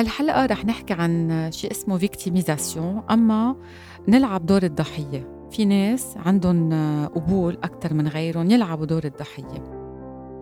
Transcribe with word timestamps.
بهالحلقة 0.00 0.46
رح 0.46 0.64
نحكي 0.64 0.94
عن 0.94 1.48
شيء 1.52 1.70
اسمه 1.70 1.98
فيكتيميزاسيون 1.98 3.02
أما 3.10 3.56
نلعب 4.08 4.46
دور 4.46 4.62
الضحية. 4.62 5.48
في 5.50 5.64
ناس 5.64 6.16
عندهم 6.16 6.72
قبول 7.06 7.54
أكثر 7.54 7.94
من 7.94 8.08
غيرهم 8.08 8.50
يلعبوا 8.50 8.86
دور 8.86 9.04
الضحية. 9.04 9.80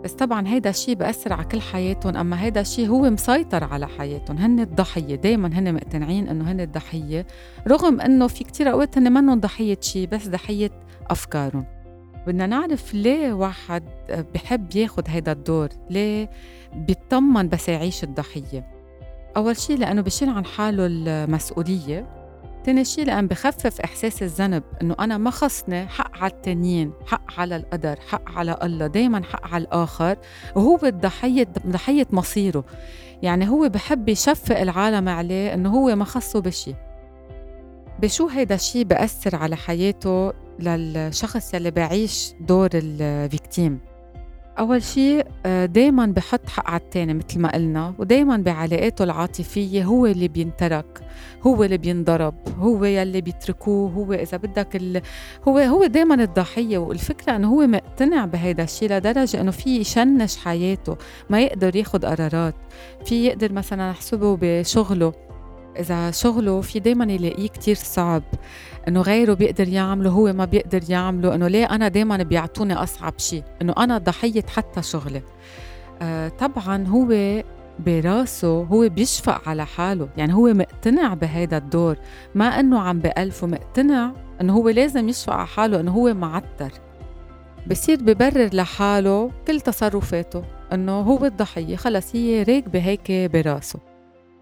بس 0.04 0.12
طبعا 0.12 0.48
هيدا 0.48 0.70
الشيء 0.70 0.94
بأثر 0.94 1.32
على 1.32 1.44
كل 1.44 1.60
حياتهم 1.60 2.16
أما 2.16 2.42
هيدا 2.42 2.60
الشيء 2.60 2.88
هو 2.88 3.10
مسيطر 3.10 3.64
على 3.64 3.88
حياتهم. 3.88 4.38
هن 4.38 4.60
الضحية 4.60 5.14
دايما 5.14 5.48
هن 5.58 5.74
مقتنعين 5.74 6.28
إنه 6.28 6.52
هن 6.52 6.60
الضحية 6.60 7.26
رغم 7.68 8.00
إنه 8.00 8.26
في 8.26 8.44
كتير 8.44 8.72
أوقات 8.72 8.98
هن 8.98 9.12
منهم 9.12 9.40
ضحية 9.40 9.78
شيء 9.80 10.08
بس 10.08 10.28
ضحية 10.28 10.70
أفكارهم. 11.10 11.64
بدنا 12.26 12.46
نعرف 12.46 12.94
ليه 12.94 13.32
واحد 13.32 13.82
بحب 14.34 14.76
ياخد 14.76 15.04
هيدا 15.08 15.32
الدور؟ 15.32 15.68
ليه 15.90 16.30
بيطمن 16.74 17.48
بس 17.48 17.68
يعيش 17.68 18.04
الضحية؟ 18.04 18.77
أول 19.36 19.56
شيء 19.56 19.78
لأنه 19.78 20.02
بشيل 20.02 20.28
عن 20.28 20.44
حاله 20.44 20.86
المسؤولية 20.86 22.06
تاني 22.64 22.84
شيء 22.84 23.04
لأن 23.04 23.26
بخفف 23.26 23.80
إحساس 23.80 24.22
الذنب 24.22 24.62
إنه 24.82 24.96
أنا 25.00 25.18
ما 25.18 25.30
خصني 25.30 25.86
حق 25.86 26.18
على 26.18 26.32
التانيين 26.32 26.92
حق 27.06 27.40
على 27.40 27.56
القدر 27.56 27.98
حق 28.08 28.30
على 28.30 28.58
الله 28.62 28.86
دايما 28.86 29.22
حق 29.24 29.46
على 29.46 29.64
الآخر. 29.64 30.16
وهو 30.56 30.78
الضحية 30.82 31.48
ضحية 31.66 32.06
مصيره. 32.10 32.64
يعني 33.22 33.48
هو 33.48 33.68
بحب 33.68 34.08
يشفق 34.08 34.58
العالم 34.58 35.08
عليه 35.08 35.54
إنه 35.54 35.70
هو 35.70 35.96
ما 35.96 36.04
خصه 36.04 36.40
بشي. 36.40 36.74
بشو 38.02 38.26
هيدا 38.28 38.54
الشيء 38.54 38.84
بأثر 38.84 39.36
على 39.36 39.56
حياته 39.56 40.32
للشخص 40.58 41.54
يلي 41.54 41.70
بعيش 41.70 42.32
دور 42.40 42.68
الفيكتيم 42.74 43.80
أول 44.58 44.82
شيء 44.82 45.26
آه، 45.46 45.66
دايما 45.66 46.06
بحط 46.06 46.48
حق 46.48 46.70
على 46.70 46.80
التاني 46.80 47.14
مثل 47.14 47.40
ما 47.40 47.52
قلنا 47.52 47.94
ودايما 47.98 48.36
بعلاقاته 48.36 49.02
العاطفية 49.02 49.84
هو 49.84 50.06
اللي 50.06 50.28
بينترك 50.28 51.00
هو 51.42 51.64
اللي 51.64 51.78
بينضرب 51.78 52.34
هو 52.58 52.84
يلي 52.84 53.20
بيتركوه 53.20 53.90
هو 53.90 54.12
إذا 54.12 54.36
بدك 54.36 54.76
ال... 54.76 55.02
هو 55.48 55.58
هو 55.58 55.86
دايما 55.86 56.14
الضحية 56.14 56.78
والفكرة 56.78 57.36
إنه 57.36 57.48
هو 57.48 57.66
مقتنع 57.66 58.24
بهيدا 58.24 58.62
الشيء 58.62 58.92
لدرجة 58.92 59.40
إنه 59.40 59.50
في 59.50 59.76
يشنش 59.76 60.36
حياته 60.36 60.96
ما 61.30 61.40
يقدر 61.40 61.76
ياخد 61.76 62.04
قرارات. 62.04 62.54
في 63.04 63.26
يقدر 63.26 63.52
مثلا 63.52 63.90
أحسبه 63.90 64.38
بشغله. 64.40 65.12
إذا 65.78 66.10
شغله 66.10 66.60
في 66.60 66.80
دايما 66.80 67.12
يلاقيه 67.12 67.48
كتير 67.48 67.74
صعب. 67.74 68.22
إنه 68.88 69.00
غيره 69.00 69.34
بيقدر 69.34 69.68
يعمله 69.68 70.10
هو 70.10 70.32
ما 70.32 70.44
بيقدر 70.44 70.80
يعمله. 70.88 71.34
إنه 71.34 71.48
ليه 71.48 71.64
أنا 71.64 71.88
دايما 71.88 72.16
بيعطوني 72.16 72.74
أصعب 72.74 73.14
شيء؟ 73.18 73.42
إنه 73.62 73.74
أنا 73.78 73.98
ضحية 73.98 74.44
حتى 74.56 74.82
شغلي. 74.82 75.22
آه 76.02 76.28
طبعا 76.28 76.86
هو 76.86 77.42
براسه 77.86 78.62
هو 78.62 78.88
بيشفق 78.88 79.48
على 79.48 79.66
حاله. 79.66 80.08
يعني 80.16 80.34
هو 80.34 80.52
مقتنع 80.54 81.14
بهيدا 81.14 81.56
الدور. 81.56 81.96
ما 82.34 82.60
إنه 82.60 82.80
عم 82.80 82.98
بألفه 82.98 83.46
مقتنع 83.46 84.12
إنه 84.40 84.54
هو 84.54 84.68
لازم 84.68 85.08
يشفق 85.08 85.32
على 85.32 85.46
حاله 85.46 85.80
إنه 85.80 85.92
هو 85.92 86.14
معتر 86.14 86.72
بصير 87.66 87.98
ببرر 88.02 88.50
لحاله 88.52 89.30
كل 89.46 89.60
تصرفاته. 89.60 90.42
إنه 90.72 91.00
هو 91.00 91.24
الضحية 91.24 91.76
خلص 91.76 92.16
هي 92.16 92.42
راكبة 92.42 92.78
هيك 92.78 93.12
براسه. 93.12 93.78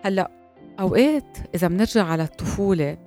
هلأ 0.05 0.31
أوقات 0.81 1.39
إذا 1.55 1.69
بنرجع 1.69 2.05
على 2.05 2.23
الطفولة 2.23 2.99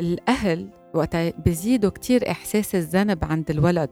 الأهل 0.00 0.68
وقتها 0.94 1.32
بزيدوا 1.46 1.90
كتير 1.90 2.30
إحساس 2.30 2.74
الذنب 2.74 3.24
عند 3.24 3.50
الولد 3.50 3.90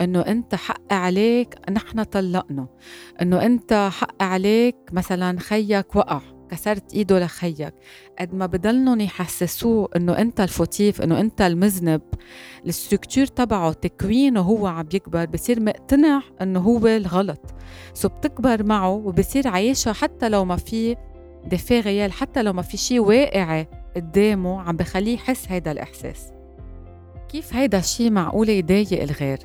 إنه 0.00 0.20
أنت 0.20 0.54
حق 0.54 0.92
عليك 0.92 1.54
نحن 1.70 2.02
طلقنا 2.02 2.66
إنه 3.22 3.46
أنت 3.46 3.88
حق 3.92 4.22
عليك 4.22 4.76
مثلا 4.92 5.40
خيك 5.40 5.96
وقع 5.96 6.20
كسرت 6.50 6.94
إيده 6.94 7.24
لخيك. 7.24 7.74
قد 8.20 8.34
ما 8.34 8.46
بضلهم 8.46 9.00
يحسسوه 9.00 9.88
إنه 9.96 10.18
أنت 10.18 10.40
ال 10.40 10.49
fautif 10.49 11.02
إنه 11.02 11.20
أنت 11.20 11.40
المذنب 11.40 12.00
ال 12.66 12.72
structure 12.72 13.26
تبعه 13.26 13.72
تكوينه 13.72 14.40
هو 14.40 14.66
عم 14.66 14.88
يكبر 14.94 15.24
بصير 15.24 15.60
مقتنع 15.60 16.22
إنه 16.42 16.60
هو 16.60 16.86
الغلط. 16.86 17.40
so 17.94 18.08
بتكبر 18.08 18.62
معه 18.62 18.90
وبصير 18.90 19.48
عايشها 19.48 19.92
حتى 19.92 20.28
لو 20.28 20.44
ما 20.44 20.56
في 20.56 20.96
des 21.48 21.80
faits 21.80 21.96
réels 21.96 22.12
حتى 22.12 22.42
لو 22.42 22.52
ما 22.52 22.62
في 22.62 22.76
شيء 22.76 23.00
واقعي 23.00 23.66
قدامه 23.96 24.60
عم 24.60 24.76
بخليه 24.76 25.14
يحس 25.14 25.46
هيدا 25.48 25.72
الإحساس. 25.72 26.32
كيف 27.28 27.54
هيدا 27.54 27.78
الشيء 27.78 28.10
معقول 28.10 28.48
يضايق 28.48 29.02
الغير؟ 29.02 29.38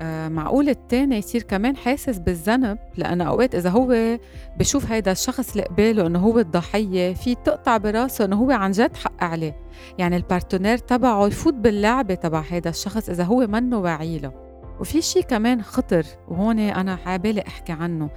آه 0.00 0.28
معقول 0.28 0.68
التاني 0.68 1.16
يصير 1.16 1.42
كمان 1.42 1.76
حاسس 1.76 2.18
بالذنب 2.18 2.78
لأنه 2.96 3.24
أوقات 3.24 3.54
إذا 3.54 3.70
هو 3.70 4.18
بشوف 4.58 4.92
هيدا 4.92 5.12
الشخص 5.12 5.50
اللي 5.50 5.62
قباله 5.62 6.06
إنه 6.06 6.18
هو 6.18 6.38
الضحية 6.38 7.14
في 7.14 7.34
تقطع 7.34 7.76
براسه 7.76 8.24
إنه 8.24 8.36
هو 8.36 8.50
عن 8.50 8.70
جد 8.70 8.96
حق 8.96 9.24
عليه. 9.24 9.56
يعني 9.98 10.16
البارتنير 10.16 10.78
تبعه 10.78 11.26
يفوت 11.26 11.54
باللعبة 11.54 12.14
تبع 12.14 12.44
هيدا 12.48 12.70
الشخص 12.70 13.08
إذا 13.08 13.24
هو 13.24 13.46
منه 13.46 13.78
واعي 13.78 14.18
له 14.18 14.43
وفي 14.80 15.02
شيء 15.02 15.22
كمان 15.22 15.62
خطر 15.62 16.04
وهون 16.28 16.58
أنا 16.58 16.98
عبالي 17.06 17.40
أحكي 17.46 17.72
عنه 17.72 18.10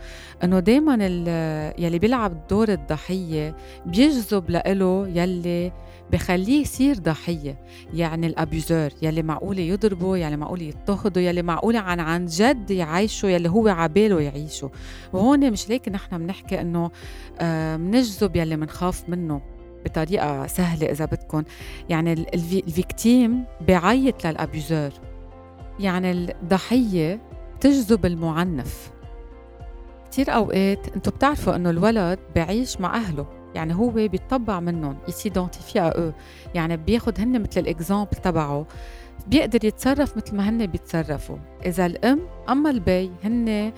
إنه 0.44 0.60
دائما 0.60 0.94
يلي 1.78 2.00
بيلعب 2.00 2.48
دور 2.48 2.70
الضحية 2.70 3.56
بيجذب 3.86 4.50
لإله 4.50 5.08
يلي 5.08 5.72
بخليه 6.12 6.62
يصير 6.62 6.98
ضحية 6.98 7.58
يعني 7.94 8.28
ال 8.28 8.35
abuseur 8.35 8.90
يلي 9.02 9.22
معقولة 9.24 9.62
يضربه 9.62 10.18
يلي 10.18 10.38
معقولة 10.38 10.64
يضطهده 10.64 11.22
يلي 11.22 11.42
معقولة 11.42 11.80
عن 11.80 12.00
عن 12.00 12.26
جد 12.26 12.72
يعيشه 12.72 13.28
يلي 13.28 13.50
هو 13.50 13.68
عباله 13.68 14.22
يعيشه. 14.22 14.72
وهون 15.14 15.52
مش 15.52 15.70
ليك 15.70 15.90
نحن 15.90 16.18
بنحكي 16.18 16.62
إنه 16.62 16.92
بنجذب 17.78 18.36
يلي 18.36 18.56
بنخاف 18.56 19.10
منه 19.10 19.42
بطريقة 19.86 20.48
سهلة 20.48 20.92
إذا 20.92 21.06
بدكم 21.06 21.44
يعني 21.90 22.14
ال 22.14 22.30
victime 22.30 23.46
بيعيط 23.68 24.28
لل 24.28 24.41
abuseur 24.41 24.90
يعني 25.80 26.12
الضحية 26.12 27.22
تجذب 27.60 28.06
المعنف. 28.06 28.92
كتير 30.12 30.36
أوقات 30.36 30.88
أنتوا 30.96 31.14
بتعرفوا 31.14 31.56
أنه 31.56 31.70
الولد 31.70 32.20
بعيش 32.36 32.82
مع 32.82 32.96
أهله 32.96 33.26
يعني 33.56 33.76
هو 33.76 33.90
بيتطبع 33.90 34.60
منهم 34.60 34.98
يس'identifier 35.08 36.14
يعني 36.56 36.78
بياخد 36.78 37.20
هن 37.20 37.42
مثل 37.42 37.62
ال 37.62 37.69
example 37.69 38.18
تبعه. 38.24 38.66
بيقدر 39.28 39.66
يتصرف 39.66 40.18
مثل 40.18 40.36
ما 40.36 40.50
هن 40.50 40.66
بيتصرفوا. 40.66 41.38
إذا 41.66 41.86
الأم 41.86 42.20
أما 42.50 42.70
البي 42.70 43.12
هن 43.24 43.74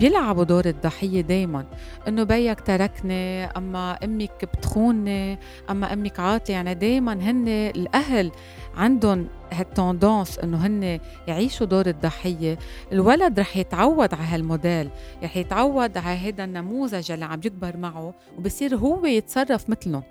بيلعبوا 0.00 0.44
دور 0.44 0.66
الضحية 0.66 1.20
دايما. 1.20 1.64
إنه 2.08 2.22
بيك 2.22 2.60
تركني 2.60 3.44
أما 3.44 3.98
أمك 4.04 4.44
بتخوني 4.44 5.38
أما 5.70 5.92
أمك 5.92 6.20
عاطلة 6.20 6.56
يعني 6.56 6.74
دايما 6.74 7.12
هن 7.12 7.48
الأهل 7.48 8.32
عندهم 8.76 9.26
هال 9.52 9.69
tendance 9.69 10.38
إنه 10.38 10.66
هن 10.66 10.98
يعيشوا 11.28 11.66
دور 11.66 11.86
الضحية. 11.86 12.58
الولد 12.92 13.40
رح 13.40 13.56
يتعود 13.56 14.14
على 14.14 14.22
هالموديل 14.22 14.90
رح 15.22 15.36
يتعود 15.36 15.98
على 15.98 16.18
هذا 16.18 16.44
النموذج 16.44 17.12
اللي 17.12 17.24
عم 17.24 17.40
يكبر 17.44 17.76
معه 17.76 18.14
وبصير 18.38 18.76
هو 18.76 19.06
يتصرف 19.06 19.70
مثلهم. 19.70 20.02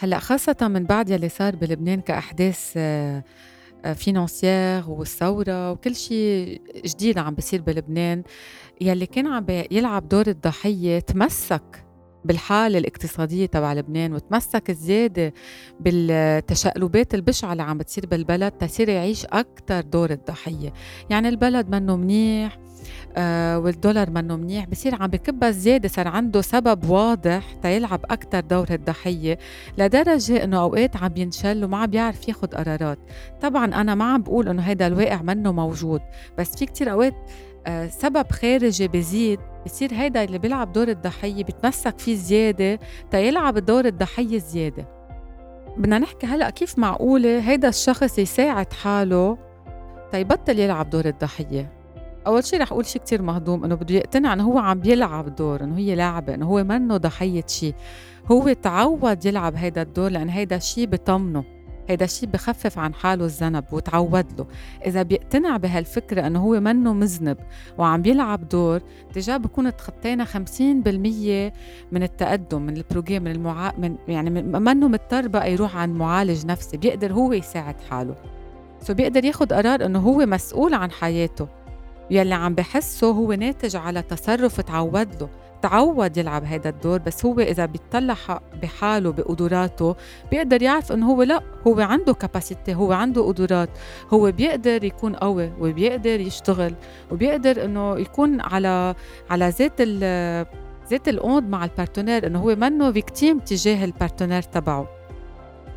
هلا 0.00 0.18
خاصة 0.18 0.56
من 0.60 0.84
بعد 0.84 1.10
يلي 1.10 1.28
صار 1.28 1.56
بلبنان 1.56 2.00
كأحداث 2.00 2.78
فينانسيير 3.94 4.90
والثورة 4.90 5.72
وكل 5.72 5.94
شيء 5.96 6.62
جديد 6.84 7.18
عم 7.18 7.34
بيصير 7.34 7.62
بلبنان 7.62 8.22
يلي 8.80 9.06
كان 9.06 9.26
عم 9.26 9.46
يلعب 9.70 10.08
دور 10.08 10.26
الضحية 10.26 10.98
تمسك 10.98 11.84
بالحالة 12.24 12.78
الاقتصادية 12.78 13.46
تبع 13.46 13.72
لبنان 13.72 14.12
وتمسك 14.12 14.70
زيادة 14.70 15.32
بالتشقلبات 15.80 17.14
البشعة 17.14 17.52
اللي 17.52 17.62
عم 17.62 17.78
بتصير 17.78 18.06
بالبلد 18.06 18.52
تصير 18.52 18.88
يعيش 18.88 19.24
أكثر 19.26 19.80
دور 19.80 20.10
الضحية. 20.10 20.72
يعني 21.10 21.28
البلد 21.28 21.68
منه 21.68 21.96
منيح 21.96 22.58
آه 23.16 23.58
والدولار 23.58 24.10
منه 24.10 24.36
منيح 24.36 24.64
بصير 24.66 24.94
عم 24.94 25.06
بكبها 25.06 25.50
زيادة 25.50 25.88
صار 25.88 26.08
عنده 26.08 26.40
سبب 26.40 26.90
واضح 26.90 27.52
تيلعب 27.62 28.00
أكثر 28.10 28.40
دور 28.40 28.66
الضحية 28.70 29.38
لدرجة 29.78 30.44
إنه 30.44 30.60
أوقات 30.60 30.96
عم 30.96 31.12
ينشل 31.16 31.64
وما 31.64 31.76
عم 31.76 31.86
بيعرف 31.86 32.28
ياخد 32.28 32.54
قرارات. 32.54 32.98
طبعا 33.40 33.64
أنا 33.66 33.94
ما 33.94 34.12
عم 34.12 34.22
بقول 34.22 34.48
إنه 34.48 34.62
هيدا 34.62 34.86
الواقع 34.86 35.22
منه 35.22 35.52
موجود 35.52 36.00
بس 36.38 36.56
في 36.56 36.66
كتير 36.66 36.92
أوقات 36.92 37.14
سبب 37.88 38.32
خارجي 38.32 38.88
بزيد 38.88 39.40
بصير 39.66 39.94
هيدا 39.94 40.24
اللي 40.24 40.38
بيلعب 40.38 40.72
دور 40.72 40.88
الضحية 40.88 41.44
بيتمسك 41.44 41.98
فيه 41.98 42.14
زيادة 42.14 42.78
تيلعب 43.10 43.58
دور 43.58 43.84
الضحية 43.84 44.38
زيادة. 44.38 44.84
بدنا 45.76 45.98
نحكي 45.98 46.26
هلأ 46.26 46.50
كيف 46.50 46.78
معقولة 46.78 47.50
هيدا 47.50 47.68
الشخص 47.68 48.18
يساعد 48.18 48.72
حاله 48.72 49.38
تيبطل 50.12 50.58
يلعب 50.58 50.90
دور 50.90 51.04
الضحية؟ 51.06 51.72
أول 52.26 52.44
شيء 52.44 52.60
رح 52.60 52.72
أقول 52.72 52.86
شيء 52.86 53.02
كتير 53.02 53.22
مهضوم 53.22 53.64
إنه 53.64 53.74
بده 53.74 53.94
يقتنع 53.94 54.32
إنه 54.32 54.44
هو 54.44 54.58
عم 54.58 54.80
بيلعب 54.80 55.34
دور 55.34 55.64
إنه 55.64 55.78
هي 55.78 55.94
لعبة 55.94 56.34
إنه 56.34 56.46
هو 56.46 56.64
منه 56.64 56.96
ضحية 56.96 57.44
شيء 57.46 57.74
هو 58.32 58.52
تعود 58.52 59.24
يلعب 59.26 59.56
هيدا 59.56 59.82
الدور 59.82 60.10
لأن 60.10 60.28
هيدا 60.28 60.56
الشيء 60.56 60.86
بطمنه. 60.86 61.57
هيدا 61.88 62.04
الشيء 62.04 62.28
بخفف 62.28 62.78
عن 62.78 62.94
حاله 62.94 63.24
الذنب 63.24 63.64
وتعود 63.72 64.26
له. 64.38 64.46
إذا 64.86 65.02
بيقتنع 65.02 65.56
بهالفكرة 65.56 66.26
أنه 66.26 66.40
هو 66.40 66.60
منه 66.60 66.92
مذنب 66.92 67.36
وعم 67.78 68.02
بيلعب 68.02 68.48
دور 68.48 68.80
تجاه 69.14 69.36
بكون 69.36 69.76
تخطينا 69.76 70.24
50% 70.24 70.28
من 71.92 72.02
التقدم 72.02 72.62
من 72.62 72.76
البروجرام 72.76 73.22
من 73.22 73.30
المعا... 73.30 73.72
من 73.78 73.96
يعني 74.08 74.30
منه 74.42 74.88
مضطر 74.88 75.28
بقى 75.28 75.52
يروح 75.52 75.76
عن 75.76 75.94
معالج 75.94 76.46
نفسي 76.46 76.76
بيقدر 76.76 77.12
هو 77.12 77.32
يساعد 77.32 77.76
حاله. 77.90 78.14
so 78.82 78.94
بيقدر 78.94 79.24
ياخد 79.24 79.52
قرار 79.52 79.86
إنه 79.86 79.98
هو 79.98 80.26
مسؤول 80.26 80.74
عن 80.74 80.90
حياته. 80.90 81.48
يلي 82.10 82.34
عم 82.34 82.54
بحسه 82.54 83.06
هو 83.10 83.32
ناتج 83.32 83.76
على 83.76 84.02
تصرف 84.02 84.60
تعود 84.60 85.22
له. 85.22 85.28
تعود 85.62 86.16
يلعب 86.16 86.44
هذا 86.44 86.68
الدور 86.68 86.98
بس 86.98 87.26
هو 87.26 87.40
إذا 87.40 87.66
بيطلع 87.66 88.16
بحاله 88.62 89.12
بقدراته 89.12 89.96
بيقدر 90.30 90.62
يعرف 90.62 90.92
إنه 90.92 91.10
هو 91.10 91.22
لا 91.22 91.42
هو 91.66 91.80
عنده 91.80 92.14
capacité 92.14 92.74
هو 92.74 92.92
عنده 92.92 93.22
قدرات. 93.22 93.68
هو 94.10 94.32
بيقدر 94.32 94.84
يكون 94.84 95.16
قوي 95.16 95.52
وبيقدر 95.60 96.20
يشتغل 96.20 96.74
وبيقدر 97.10 97.64
إنه 97.64 97.98
يكون 97.98 98.40
على 98.40 98.94
على 99.30 99.48
ذات 99.48 99.80
ذات 100.90 101.08
ال 101.08 101.16
onde 101.16 101.48
مع 101.48 101.64
ال 101.64 101.70
partenaire 101.70 102.26
إنه 102.26 102.38
هو 102.38 102.56
منه 102.56 102.92
victime 102.92 103.38
تجاه 103.38 103.84
ال 103.84 103.89
partenaire 103.89 104.42
تبعه. 104.42 104.97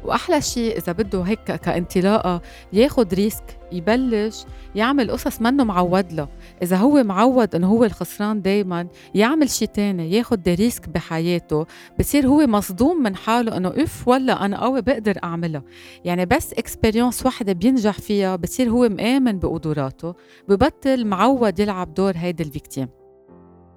وأحلى 0.06 0.42
شيء 0.42 0.78
إذا 0.78 0.92
بده 0.92 1.22
هيك 1.22 1.44
كانطلاقة 1.44 2.42
ياخد 2.74 3.14
risque 3.14 3.44
يبلش 3.72 4.46
يعمل 4.76 5.12
قصص 5.12 5.42
منه 5.42 5.64
معود 5.64 6.14
له. 6.14 6.28
إذا 6.64 6.78
هو 6.78 7.04
معود 7.04 7.56
إنه 7.56 7.68
هو 7.68 7.84
الخسران 7.84 8.42
دايما 8.42 8.88
يعمل 9.16 9.50
شيء 9.50 9.68
تاني 9.68 10.12
ياخد 10.12 10.44
des 10.44 10.54
risques 10.56 10.90
بحياته 10.90 11.66
بصير 12.00 12.28
هو 12.28 12.48
مصدوم 12.48 13.04
من 13.04 13.16
حاله 13.16 13.58
إنه 13.58 13.70
أوف 13.70 14.08
ولا 14.08 14.46
أنا 14.46 14.62
قوي 14.64 14.82
بقدر 14.82 15.18
اعملها 15.24 15.64
يعني 16.06 16.26
بس 16.26 16.54
expérience 16.54 17.26
وحده 17.26 17.54
بينجح 17.54 18.00
فيها 18.00 18.36
بصير 18.36 18.70
هو 18.70 18.90
مآمن 18.90 19.40
بقدراته 19.40 20.14
ببطل 20.50 21.06
معود 21.06 21.60
يلعب 21.60 21.94
دور 21.94 22.14
هيدي 22.16 22.44
ال 22.44 22.49
victime. 22.49 22.88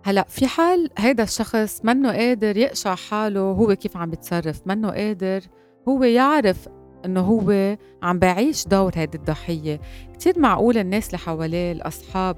هلا 0.07 0.27
في 0.29 0.47
حال 0.47 0.91
هيدا 0.99 1.23
الشخص 1.23 1.81
منه 1.85 2.13
قادر 2.13 2.57
يقشع 2.57 2.95
حاله 2.95 3.41
هو 3.41 3.77
كيف 3.77 3.97
عم 3.97 4.11
بيتصرف 4.11 4.61
منه 4.67 4.91
قادر 4.91 5.41
هو 5.89 6.05
يعرف 6.05 6.69
إنه 7.05 7.21
هو 7.21 7.77
عم 8.03 8.19
بعيش 8.19 8.67
دور 8.69 8.93
هيدي 8.95 9.19
الضحية. 9.19 9.81
كثير 10.19 10.39
معقول 10.39 10.79
الناس 10.79 11.07
اللي 11.07 11.19
حواليه 11.19 11.73
الأصحاب 11.73 12.37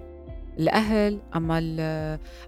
الأهل 0.59 1.21
أما 1.37 1.59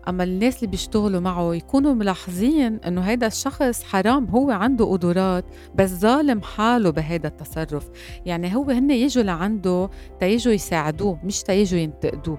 أما 0.09 0.25
الناس 0.25 0.57
اللي 0.57 0.67
بيشتغلوا 0.67 1.21
معه 1.21 1.55
يكونوا 1.55 1.95
ملاحظين 1.95 2.81
إنه 2.87 3.01
هيدا 3.01 3.27
الشخص 3.27 3.83
حرام. 3.83 4.27
هو 4.27 4.51
عنده 4.51 4.85
قدرات 4.85 5.45
بس 5.75 5.91
ظالم 5.91 6.43
حاله 6.43 6.91
بهيدا 6.91 7.29
التصرف. 7.29 7.91
يعني 8.27 8.57
هو 8.57 8.71
هن 8.71 8.91
يجوا 8.91 9.23
لعنده 9.23 9.91
تيجوا 10.21 10.53
يساعدوه 10.53 11.21
مش 11.25 11.43
تيجوا 11.43 11.79
ينتقدوه. 11.79 12.39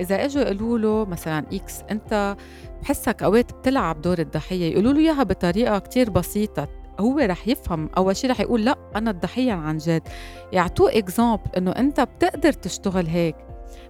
إذا 0.00 0.24
إجوا 0.24 0.42
يقولوا 0.42 0.78
له 0.78 1.10
مثلا 1.10 1.38
إكس 1.52 1.80
أنت 1.90 2.36
بحسك 2.82 3.22
أوقات 3.22 3.52
بتلعب 3.52 4.02
دور 4.02 4.18
الضحية. 4.18 4.72
يقولوا 4.72 4.92
له 4.92 5.00
إياها 5.00 5.22
بطريقة 5.22 5.78
كتير 5.78 6.10
بسيطة. 6.10 6.79
هو 7.00 7.18
رح 7.18 7.48
يفهم. 7.48 7.90
أول 7.96 8.16
شيء 8.16 8.30
رح 8.30 8.40
يقول 8.40 8.64
لا 8.64 8.78
أنا 8.96 9.10
الضحية 9.10 9.52
عن 9.52 9.78
جد. 9.78 10.02
يعطوه 10.52 10.98
example 10.98 11.42
إنه 11.56 11.70
أنت 11.70 12.00
بتقدر 12.00 12.52
تشتغل 12.52 13.06
هيك 13.06 13.36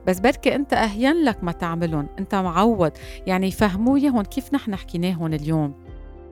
بس 0.06 0.20
بركي 0.20 0.54
أنت 0.54 0.72
أهيّن 0.72 1.24
لك 1.24 1.44
ما 1.44 1.52
تعملهم. 1.52 2.08
أنت 2.18 2.34
معود 2.34 2.92
يعني 3.26 3.48
يفهموه 3.48 3.96
اياهم 3.96 4.22
كيف 4.22 4.54
نحن 4.54 4.76
حكيناهم 4.76 5.26
اليوم؟ 5.34 5.74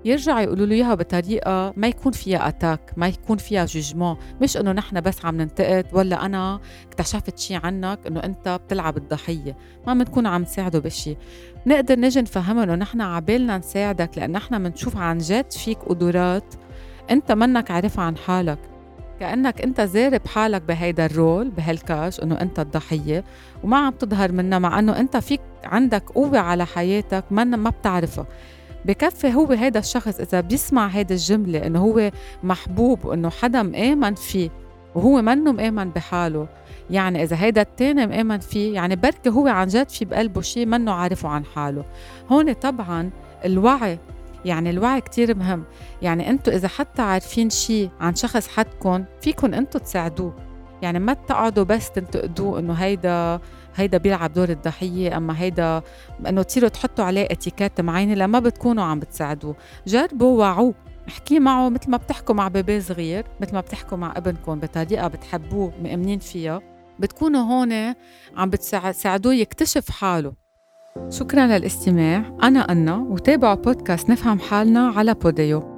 يرجعوا 0.04 0.40
يقولوا 0.40 0.66
له 0.66 0.74
إياها 0.74 0.94
بطريقة 0.94 1.72
ما 1.76 1.86
يكون 1.86 2.12
فيها 2.12 2.48
attaque 2.48 2.80
ما 2.96 3.08
يكون 3.08 3.38
فيها 3.38 3.64
jugement 3.64 4.16
مش 4.42 4.56
إنه 4.56 4.72
نحن 4.72 5.00
بس 5.00 5.24
عم 5.24 5.36
ننتقد 5.36 5.86
ولا 5.92 6.26
أنا 6.26 6.60
اكتشفت 6.88 7.38
شيء 7.38 7.60
عنك 7.64 7.98
إنه 8.06 8.20
أنت 8.20 8.48
بتلعب 8.48 8.96
الضحية. 8.96 9.56
ما 9.86 9.94
بنكون 9.94 10.26
عم 10.26 10.42
نساعده 10.42 10.78
بشيء 10.78 11.16
نقدر 11.66 11.98
نجي 11.98 12.20
نفهمه 12.20 12.62
إنه 12.62 12.74
نحن 12.74 13.00
عبالنا 13.00 13.58
نساعدك 13.58 14.10
لأن 14.18 14.32
نحن 14.32 14.62
بنشوف 14.62 14.96
عن 14.96 15.18
جد 15.18 15.52
فيك 15.52 15.78
قدرات 15.78 16.54
أنت 17.10 17.32
منك 17.32 17.70
عارفها 17.70 18.04
عن 18.04 18.16
حالك. 18.16 18.58
كأنك 19.20 19.62
أنت 19.62 19.80
زارب 19.80 20.26
حالك 20.26 20.62
بهيدا 20.62 21.06
الرول 21.06 21.50
بهالكاش 21.50 22.22
إنه 22.22 22.40
أنت 22.40 22.58
الضحية. 22.60 23.24
وما 23.64 23.76
عم 23.78 23.92
تظهر 23.92 24.32
منها 24.32 24.58
مع 24.58 24.78
إنه 24.78 25.00
أنت 25.00 25.16
فيك 25.16 25.40
عندك 25.64 26.10
قوة 26.10 26.38
على 26.38 26.66
حياتك 26.66 27.24
ما 27.30 27.44
ما 27.44 27.70
بتعرفها. 27.70 28.26
بكفي 28.88 29.34
هو 29.34 29.46
هيدا 29.46 29.78
الشخص 29.78 30.20
إذا 30.20 30.40
بيسمع 30.40 30.86
هيدي 30.86 31.14
الجملة 31.14 31.66
إنه 31.66 31.78
هو 31.78 32.10
محبوب 32.42 33.04
وإنه 33.04 33.30
حدا 33.30 33.62
مآمن 33.62 34.14
فيه 34.14 34.50
وهو 34.94 35.22
منه 35.22 35.52
مآمن 35.52 35.90
بحاله. 35.90 36.48
يعني 36.90 37.22
إذا 37.22 37.36
هيدا 37.36 37.60
التاني 37.60 38.06
مآمن 38.06 38.38
فيه 38.38 38.74
يعني 38.74 38.96
بركي 38.96 39.30
هو 39.30 39.46
عن 39.46 39.68
جد 39.68 39.88
في 39.88 40.04
بقلبه 40.04 40.40
شيء 40.40 40.66
منه 40.66 40.92
عارفه 40.92 41.28
عن 41.28 41.44
حاله. 41.44 41.84
هون 42.30 42.52
طبعا 42.52 43.10
الوعي 43.44 43.98
يعني 44.44 44.70
الوعي 44.70 45.00
كتير 45.00 45.36
مهم. 45.36 45.64
يعني 46.02 46.30
أنتم 46.30 46.52
إذا 46.52 46.68
حتى 46.68 47.02
عارفين 47.02 47.50
شيء 47.50 47.90
عن 48.00 48.14
شخص 48.14 48.48
حدكم 48.48 49.04
فيكم 49.20 49.54
أنتم 49.54 49.78
تساعدوه. 49.78 50.34
يعني 50.82 50.98
ما 50.98 51.12
تقعدوا 51.12 51.64
بس 51.64 51.90
تنتقدوه 51.90 52.58
إنه 52.58 52.72
هيدا 52.72 53.40
هيدا 53.80 53.98
بيلعب 53.98 54.32
دور 54.32 54.48
الضحية 54.48 55.16
أما 55.16 55.40
هيدا 55.40 55.82
إنه 56.28 56.42
تصيروا 56.42 56.68
تحطوا 56.68 57.04
عليه 57.04 57.28
اتيكيت 57.30 57.80
معينة 57.80 58.14
لما 58.14 58.38
بتكونوا 58.38 58.84
عم 58.84 59.00
بتساعدوه. 59.00 59.56
جربوا 59.86 60.38
وعوه 60.38 60.74
احكي 61.08 61.38
معه 61.38 61.68
مثل 61.68 61.90
ما 61.90 61.96
بتحكوا 61.96 62.34
مع 62.34 62.48
بيبي 62.48 62.80
صغير 62.80 63.24
مثل 63.40 63.54
ما 63.54 63.60
بتحكوا 63.60 63.98
مع 63.98 64.14
ابنكم 64.16 64.60
بطريقة 64.60 65.08
بتحبوه 65.08 65.72
مأمنين 65.82 66.18
فيها. 66.18 66.60
بتكونوا 66.98 67.40
هون 67.40 67.94
عم 68.36 68.50
بتساعدوه 68.50 69.34
يكتشف 69.34 69.90
حاله. 69.90 70.32
شكرا 71.08 71.46
للاستماع. 71.46 72.38
أنا 72.42 72.60
أنا 72.60 72.96
وتابعوا 72.96 73.54
بودكاست 73.54 74.10
نفهم 74.10 74.38
حالنا 74.38 74.92
على 74.96 75.14
بوديو. 75.14 75.77